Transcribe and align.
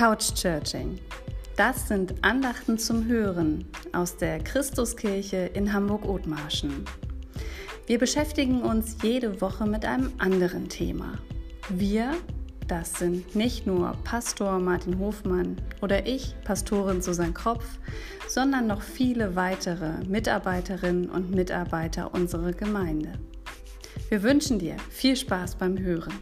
Couch 0.00 0.32
Churching. 0.32 0.98
Das 1.58 1.86
sind 1.86 2.24
Andachten 2.24 2.78
zum 2.78 3.06
Hören 3.06 3.66
aus 3.92 4.16
der 4.16 4.38
Christuskirche 4.38 5.50
in 5.52 5.74
Hamburg-Othmarschen. 5.74 6.86
Wir 7.86 7.98
beschäftigen 7.98 8.62
uns 8.62 8.96
jede 9.02 9.42
Woche 9.42 9.66
mit 9.66 9.84
einem 9.84 10.10
anderen 10.16 10.70
Thema. 10.70 11.18
Wir, 11.68 12.12
das 12.66 12.94
sind 12.94 13.36
nicht 13.36 13.66
nur 13.66 13.94
Pastor 14.04 14.58
Martin 14.58 14.98
Hofmann 14.98 15.60
oder 15.82 16.06
ich, 16.06 16.34
Pastorin 16.44 17.02
Susanne 17.02 17.34
Kropf, 17.34 17.66
sondern 18.26 18.68
noch 18.68 18.80
viele 18.80 19.36
weitere 19.36 20.02
Mitarbeiterinnen 20.08 21.10
und 21.10 21.30
Mitarbeiter 21.30 22.14
unserer 22.14 22.52
Gemeinde. 22.52 23.12
Wir 24.08 24.22
wünschen 24.22 24.58
dir 24.58 24.78
viel 24.88 25.14
Spaß 25.14 25.56
beim 25.56 25.78
Hören. 25.78 26.14